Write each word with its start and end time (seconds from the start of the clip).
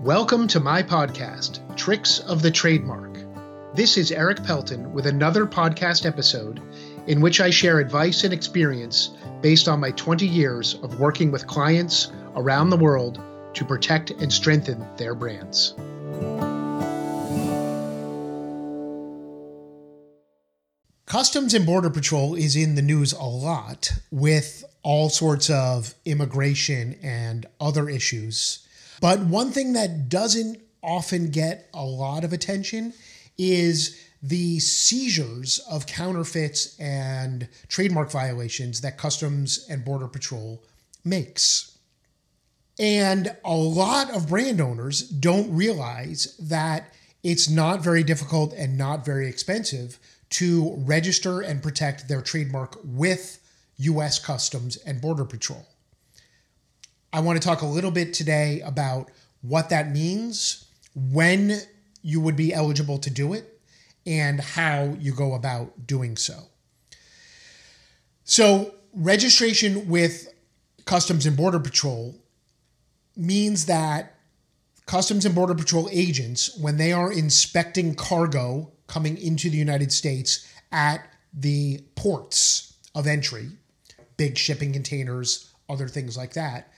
Welcome 0.00 0.48
to 0.48 0.60
my 0.60 0.82
podcast, 0.82 1.76
Tricks 1.76 2.20
of 2.20 2.40
the 2.40 2.50
Trademark. 2.50 3.18
This 3.74 3.98
is 3.98 4.10
Erik 4.10 4.42
Pelton 4.42 4.94
with 4.94 5.04
another 5.04 5.44
podcast 5.44 6.06
episode 6.06 6.62
in 7.06 7.20
which 7.20 7.38
I 7.38 7.50
share 7.50 7.80
advice 7.80 8.24
and 8.24 8.32
experience 8.32 9.10
based 9.42 9.68
on 9.68 9.78
my 9.78 9.90
20 9.90 10.26
years 10.26 10.76
of 10.82 10.98
working 10.98 11.30
with 11.30 11.46
clients 11.46 12.10
around 12.34 12.70
the 12.70 12.78
world 12.78 13.20
to 13.52 13.62
protect 13.66 14.10
and 14.10 14.32
strengthen 14.32 14.82
their 14.96 15.14
brands. 15.14 15.74
Customs 21.04 21.52
and 21.52 21.66
Border 21.66 21.90
Patrol 21.90 22.34
is 22.34 22.56
in 22.56 22.74
the 22.74 22.80
news 22.80 23.12
a 23.12 23.24
lot 23.24 23.92
with 24.10 24.64
all 24.82 25.10
sorts 25.10 25.50
of 25.50 25.94
immigration 26.06 26.98
and 27.02 27.44
other 27.60 27.90
issues. 27.90 28.66
But 29.00 29.20
one 29.20 29.50
thing 29.50 29.72
that 29.72 30.08
doesn't 30.08 30.60
often 30.82 31.30
get 31.30 31.68
a 31.74 31.84
lot 31.84 32.22
of 32.24 32.32
attention 32.32 32.92
is 33.38 33.98
the 34.22 34.58
seizures 34.58 35.58
of 35.70 35.86
counterfeits 35.86 36.78
and 36.78 37.48
trademark 37.68 38.10
violations 38.10 38.82
that 38.82 38.98
Customs 38.98 39.66
and 39.70 39.84
Border 39.84 40.08
Patrol 40.08 40.62
makes. 41.04 41.78
And 42.78 43.34
a 43.44 43.54
lot 43.54 44.10
of 44.14 44.28
brand 44.28 44.60
owners 44.60 45.02
don't 45.02 45.54
realize 45.54 46.36
that 46.38 46.92
it's 47.22 47.48
not 47.48 47.82
very 47.82 48.02
difficult 48.02 48.52
and 48.54 48.76
not 48.76 49.04
very 49.04 49.28
expensive 49.28 49.98
to 50.30 50.74
register 50.78 51.40
and 51.40 51.62
protect 51.62 52.08
their 52.08 52.22
trademark 52.22 52.78
with 52.84 53.38
US 53.78 54.18
Customs 54.18 54.76
and 54.78 55.00
Border 55.00 55.24
Patrol. 55.24 55.66
I 57.12 57.20
want 57.20 57.40
to 57.40 57.46
talk 57.46 57.62
a 57.62 57.66
little 57.66 57.90
bit 57.90 58.14
today 58.14 58.60
about 58.60 59.10
what 59.42 59.70
that 59.70 59.90
means, 59.90 60.66
when 60.94 61.60
you 62.02 62.20
would 62.20 62.36
be 62.36 62.52
eligible 62.52 62.98
to 62.98 63.10
do 63.10 63.32
it, 63.32 63.60
and 64.06 64.40
how 64.40 64.96
you 64.98 65.12
go 65.12 65.34
about 65.34 65.86
doing 65.86 66.16
so. 66.16 66.44
So, 68.24 68.74
registration 68.94 69.88
with 69.88 70.32
Customs 70.84 71.26
and 71.26 71.36
Border 71.36 71.60
Patrol 71.60 72.14
means 73.16 73.66
that 73.66 74.14
Customs 74.86 75.24
and 75.24 75.34
Border 75.34 75.54
Patrol 75.54 75.88
agents, 75.92 76.56
when 76.58 76.76
they 76.76 76.92
are 76.92 77.12
inspecting 77.12 77.94
cargo 77.94 78.72
coming 78.86 79.18
into 79.18 79.50
the 79.50 79.56
United 79.56 79.92
States 79.92 80.46
at 80.72 81.06
the 81.32 81.80
ports 81.94 82.74
of 82.94 83.06
entry, 83.06 83.50
big 84.16 84.36
shipping 84.36 84.72
containers, 84.72 85.52
other 85.68 85.86
things 85.86 86.16
like 86.16 86.32
that, 86.32 86.72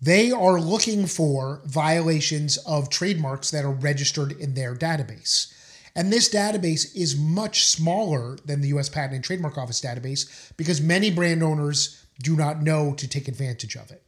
they 0.00 0.30
are 0.30 0.60
looking 0.60 1.06
for 1.06 1.60
violations 1.64 2.56
of 2.58 2.88
trademarks 2.88 3.50
that 3.50 3.64
are 3.64 3.70
registered 3.70 4.32
in 4.32 4.54
their 4.54 4.74
database. 4.74 5.52
And 5.96 6.12
this 6.12 6.28
database 6.28 6.94
is 6.94 7.16
much 7.16 7.66
smaller 7.66 8.36
than 8.44 8.60
the 8.60 8.68
US 8.68 8.88
Patent 8.88 9.14
and 9.14 9.24
Trademark 9.24 9.58
Office 9.58 9.80
database 9.80 10.52
because 10.56 10.80
many 10.80 11.10
brand 11.10 11.42
owners 11.42 12.04
do 12.22 12.36
not 12.36 12.62
know 12.62 12.94
to 12.94 13.08
take 13.08 13.26
advantage 13.26 13.76
of 13.76 13.90
it. 13.90 14.02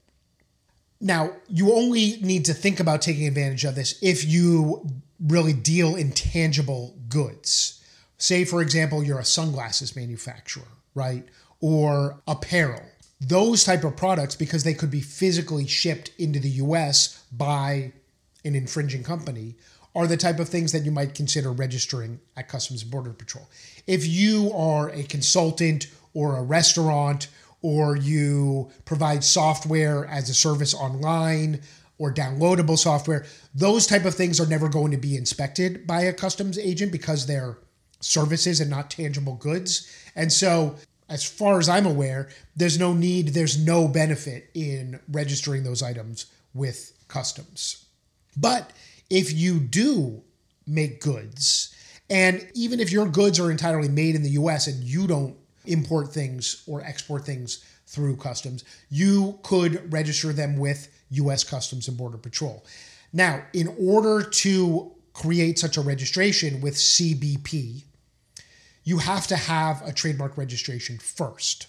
Now, 1.00 1.32
you 1.48 1.72
only 1.72 2.18
need 2.20 2.44
to 2.44 2.54
think 2.54 2.78
about 2.78 3.02
taking 3.02 3.26
advantage 3.26 3.64
of 3.64 3.74
this 3.74 3.98
if 4.02 4.24
you 4.24 4.86
really 5.18 5.52
deal 5.52 5.96
in 5.96 6.12
tangible 6.12 6.96
goods. 7.08 7.82
Say, 8.18 8.44
for 8.44 8.60
example, 8.60 9.02
you're 9.02 9.18
a 9.18 9.24
sunglasses 9.24 9.96
manufacturer, 9.96 10.68
right? 10.94 11.24
Or 11.60 12.20
apparel 12.28 12.82
those 13.20 13.64
type 13.64 13.84
of 13.84 13.96
products 13.96 14.34
because 14.34 14.64
they 14.64 14.74
could 14.74 14.90
be 14.90 15.00
physically 15.00 15.66
shipped 15.66 16.10
into 16.18 16.40
the 16.40 16.48
US 16.48 17.22
by 17.30 17.92
an 18.44 18.54
infringing 18.54 19.02
company 19.02 19.56
are 19.94 20.06
the 20.06 20.16
type 20.16 20.38
of 20.38 20.48
things 20.48 20.72
that 20.72 20.84
you 20.84 20.90
might 20.90 21.14
consider 21.14 21.50
registering 21.52 22.20
at 22.36 22.48
Customs 22.48 22.82
and 22.82 22.90
Border 22.90 23.12
Patrol. 23.12 23.48
If 23.86 24.06
you 24.06 24.52
are 24.54 24.88
a 24.90 25.02
consultant 25.02 25.88
or 26.14 26.36
a 26.36 26.42
restaurant 26.42 27.28
or 27.60 27.96
you 27.96 28.70
provide 28.84 29.24
software 29.24 30.06
as 30.06 30.30
a 30.30 30.34
service 30.34 30.74
online 30.74 31.60
or 31.98 32.14
downloadable 32.14 32.78
software, 32.78 33.26
those 33.54 33.86
type 33.86 34.04
of 34.04 34.14
things 34.14 34.40
are 34.40 34.46
never 34.46 34.68
going 34.68 34.92
to 34.92 34.96
be 34.96 35.16
inspected 35.16 35.86
by 35.86 36.02
a 36.02 36.12
customs 36.12 36.58
agent 36.58 36.92
because 36.92 37.26
they're 37.26 37.58
services 38.00 38.60
and 38.60 38.70
not 38.70 38.90
tangible 38.90 39.34
goods. 39.34 39.92
And 40.16 40.32
so 40.32 40.76
as 41.10 41.24
far 41.24 41.58
as 41.58 41.68
I'm 41.68 41.86
aware, 41.86 42.28
there's 42.56 42.78
no 42.78 42.94
need, 42.94 43.28
there's 43.28 43.58
no 43.58 43.88
benefit 43.88 44.48
in 44.54 45.00
registering 45.10 45.64
those 45.64 45.82
items 45.82 46.26
with 46.54 46.92
customs. 47.08 47.84
But 48.36 48.70
if 49.10 49.32
you 49.32 49.58
do 49.58 50.22
make 50.66 51.00
goods, 51.00 51.74
and 52.08 52.48
even 52.54 52.78
if 52.78 52.92
your 52.92 53.06
goods 53.06 53.40
are 53.40 53.50
entirely 53.50 53.88
made 53.88 54.14
in 54.14 54.22
the 54.22 54.30
US 54.30 54.68
and 54.68 54.82
you 54.84 55.08
don't 55.08 55.36
import 55.66 56.12
things 56.12 56.62
or 56.66 56.80
export 56.82 57.26
things 57.26 57.64
through 57.86 58.16
customs, 58.16 58.64
you 58.88 59.38
could 59.42 59.92
register 59.92 60.32
them 60.32 60.56
with 60.56 60.88
US 61.10 61.42
Customs 61.42 61.88
and 61.88 61.96
Border 61.96 62.18
Patrol. 62.18 62.64
Now, 63.12 63.42
in 63.52 63.74
order 63.80 64.22
to 64.22 64.92
create 65.12 65.58
such 65.58 65.76
a 65.76 65.80
registration 65.80 66.60
with 66.60 66.74
CBP, 66.74 67.82
you 68.90 68.98
have 68.98 69.28
to 69.28 69.36
have 69.36 69.80
a 69.86 69.92
trademark 69.92 70.36
registration 70.36 70.98
first. 70.98 71.68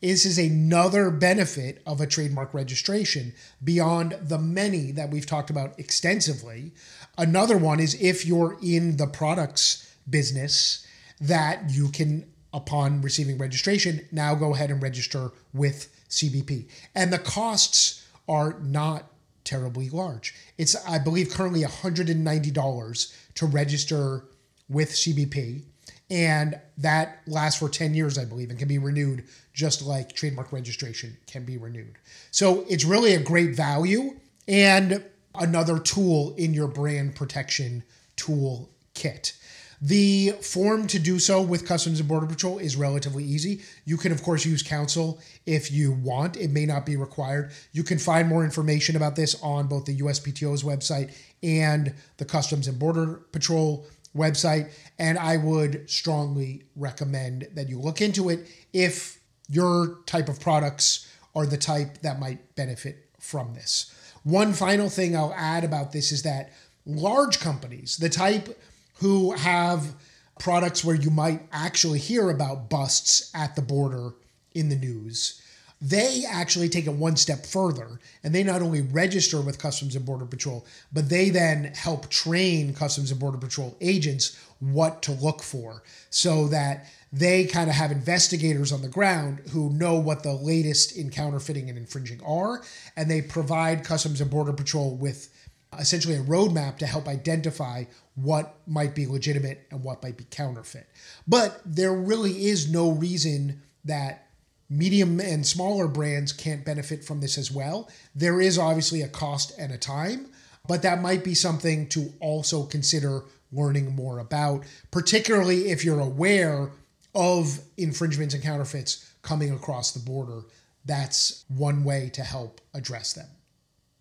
This 0.00 0.26
is 0.26 0.38
another 0.40 1.08
benefit 1.08 1.80
of 1.86 2.00
a 2.00 2.06
trademark 2.06 2.52
registration 2.52 3.32
beyond 3.62 4.18
the 4.20 4.38
many 4.38 4.90
that 4.90 5.08
we've 5.08 5.24
talked 5.24 5.50
about 5.50 5.78
extensively. 5.78 6.72
Another 7.16 7.56
one 7.56 7.78
is 7.78 7.94
if 8.02 8.26
you're 8.26 8.58
in 8.60 8.96
the 8.96 9.06
products 9.06 9.88
business, 10.10 10.84
that 11.20 11.70
you 11.70 11.90
can, 11.90 12.28
upon 12.52 13.02
receiving 13.02 13.38
registration, 13.38 14.08
now 14.10 14.34
go 14.34 14.52
ahead 14.52 14.72
and 14.72 14.82
register 14.82 15.30
with 15.54 15.94
CBP. 16.10 16.68
And 16.96 17.12
the 17.12 17.18
costs 17.20 18.04
are 18.28 18.58
not 18.60 19.04
terribly 19.44 19.90
large. 19.90 20.34
It's, 20.58 20.74
I 20.88 20.98
believe, 20.98 21.30
currently 21.30 21.62
$190 21.62 23.14
to 23.34 23.46
register 23.46 24.24
with 24.68 24.90
CBP 24.90 25.62
and 26.10 26.58
that 26.76 27.20
lasts 27.26 27.58
for 27.58 27.68
10 27.68 27.94
years 27.94 28.18
i 28.18 28.24
believe 28.24 28.50
and 28.50 28.58
can 28.58 28.68
be 28.68 28.78
renewed 28.78 29.24
just 29.52 29.82
like 29.82 30.12
trademark 30.14 30.52
registration 30.52 31.16
can 31.26 31.44
be 31.44 31.56
renewed 31.56 31.96
so 32.30 32.64
it's 32.68 32.84
really 32.84 33.14
a 33.14 33.20
great 33.20 33.54
value 33.54 34.16
and 34.46 35.04
another 35.34 35.78
tool 35.78 36.34
in 36.36 36.54
your 36.54 36.68
brand 36.68 37.14
protection 37.14 37.82
tool 38.16 38.70
kit 38.94 39.34
the 39.80 40.30
form 40.42 40.88
to 40.88 40.98
do 40.98 41.20
so 41.20 41.40
with 41.40 41.66
Customs 41.66 42.00
and 42.00 42.08
Border 42.08 42.26
Patrol 42.26 42.58
is 42.58 42.74
relatively 42.74 43.22
easy. 43.22 43.62
You 43.84 43.96
can, 43.96 44.10
of 44.10 44.24
course, 44.24 44.44
use 44.44 44.60
counsel 44.60 45.20
if 45.46 45.70
you 45.70 45.92
want. 45.92 46.36
It 46.36 46.50
may 46.50 46.66
not 46.66 46.84
be 46.84 46.96
required. 46.96 47.52
You 47.72 47.84
can 47.84 47.98
find 47.98 48.28
more 48.28 48.42
information 48.42 48.96
about 48.96 49.14
this 49.14 49.40
on 49.40 49.68
both 49.68 49.84
the 49.84 49.96
USPTO's 49.98 50.64
website 50.64 51.14
and 51.44 51.94
the 52.16 52.24
Customs 52.24 52.66
and 52.66 52.76
Border 52.76 53.20
Patrol 53.30 53.86
website. 54.18 54.70
And 54.98 55.18
I 55.18 55.36
would 55.36 55.88
strongly 55.88 56.64
recommend 56.76 57.48
that 57.54 57.68
you 57.68 57.78
look 57.80 58.00
into 58.02 58.28
it 58.28 58.46
if 58.72 59.20
your 59.48 60.00
type 60.06 60.28
of 60.28 60.40
products 60.40 61.10
are 61.34 61.46
the 61.46 61.56
type 61.56 62.02
that 62.02 62.18
might 62.18 62.54
benefit 62.56 63.08
from 63.18 63.54
this. 63.54 63.94
One 64.24 64.52
final 64.52 64.90
thing 64.90 65.16
I'll 65.16 65.34
add 65.34 65.64
about 65.64 65.92
this 65.92 66.12
is 66.12 66.22
that 66.24 66.52
large 66.84 67.40
companies, 67.40 67.96
the 67.96 68.08
type 68.08 68.60
who 68.94 69.32
have 69.32 69.94
products 70.38 70.84
where 70.84 70.96
you 70.96 71.10
might 71.10 71.42
actually 71.52 71.98
hear 71.98 72.30
about 72.30 72.68
busts 72.68 73.30
at 73.34 73.56
the 73.56 73.62
border 73.62 74.14
in 74.54 74.68
the 74.68 74.76
news, 74.76 75.40
they 75.80 76.24
actually 76.28 76.68
take 76.68 76.86
it 76.86 76.92
one 76.92 77.16
step 77.16 77.46
further 77.46 78.00
and 78.24 78.34
they 78.34 78.42
not 78.42 78.62
only 78.62 78.82
register 78.82 79.40
with 79.40 79.60
Customs 79.60 79.94
and 79.94 80.04
Border 80.04 80.26
Patrol, 80.26 80.66
but 80.92 81.08
they 81.08 81.30
then 81.30 81.72
help 81.74 82.08
train 82.08 82.74
Customs 82.74 83.10
and 83.10 83.20
Border 83.20 83.38
Patrol 83.38 83.76
agents 83.80 84.36
what 84.60 85.02
to 85.02 85.12
look 85.12 85.42
for 85.42 85.84
so 86.10 86.48
that 86.48 86.86
they 87.12 87.44
kind 87.44 87.70
of 87.70 87.76
have 87.76 87.92
investigators 87.92 88.72
on 88.72 88.82
the 88.82 88.88
ground 88.88 89.40
who 89.52 89.70
know 89.70 89.94
what 89.94 90.22
the 90.22 90.32
latest 90.32 90.96
in 90.96 91.10
counterfeiting 91.10 91.68
and 91.68 91.78
infringing 91.78 92.20
are. 92.24 92.62
And 92.96 93.10
they 93.10 93.22
provide 93.22 93.84
Customs 93.84 94.20
and 94.20 94.30
Border 94.30 94.52
Patrol 94.52 94.96
with 94.96 95.32
essentially 95.78 96.16
a 96.16 96.22
roadmap 96.22 96.78
to 96.78 96.86
help 96.86 97.06
identify 97.06 97.84
what 98.14 98.56
might 98.66 98.94
be 98.94 99.06
legitimate 99.06 99.66
and 99.70 99.84
what 99.84 100.02
might 100.02 100.16
be 100.16 100.24
counterfeit. 100.30 100.88
But 101.26 101.60
there 101.64 101.92
really 101.92 102.46
is 102.46 102.70
no 102.70 102.90
reason 102.90 103.62
that 103.84 104.27
medium 104.70 105.20
and 105.20 105.46
smaller 105.46 105.88
brands 105.88 106.32
can't 106.32 106.64
benefit 106.64 107.04
from 107.04 107.20
this 107.20 107.38
as 107.38 107.50
well. 107.50 107.88
There 108.14 108.40
is 108.40 108.58
obviously 108.58 109.02
a 109.02 109.08
cost 109.08 109.52
and 109.58 109.72
a 109.72 109.78
time, 109.78 110.28
but 110.66 110.82
that 110.82 111.00
might 111.00 111.24
be 111.24 111.34
something 111.34 111.88
to 111.88 112.12
also 112.20 112.64
consider 112.64 113.22
learning 113.50 113.94
more 113.94 114.18
about, 114.18 114.64
particularly 114.90 115.70
if 115.70 115.84
you're 115.84 116.00
aware 116.00 116.70
of 117.14 117.60
infringements 117.76 118.34
and 118.34 118.42
counterfeits 118.42 119.10
coming 119.22 119.52
across 119.52 119.92
the 119.92 120.00
border. 120.00 120.42
That's 120.84 121.44
one 121.48 121.84
way 121.84 122.10
to 122.14 122.22
help 122.22 122.60
address 122.74 123.14
them. 123.14 123.28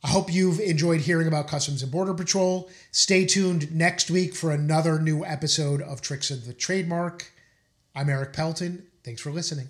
I 0.04 0.10
hope 0.10 0.31
you've 0.31 0.60
enjoyed 0.60 1.02
hearing 1.02 1.28
about 1.28 1.48
Customs 1.48 1.81
and 1.81 1.92
Border 1.92 2.13
Patrol. 2.13 2.70
Stay 2.92 3.25
tuned 3.25 3.74
next 3.74 4.12
week 4.12 4.36
for 4.36 4.52
another 4.52 5.00
new 5.00 5.25
episode 5.25 5.81
of 5.81 6.02
Tricks 6.02 6.30
of 6.30 6.46
the 6.46 6.54
Trademark. 6.54 7.31
I'm 7.96 8.10
Erik 8.10 8.31
Pelton. 8.31 8.86
Thanks 9.04 9.22
for 9.22 9.31
listening. 9.31 9.70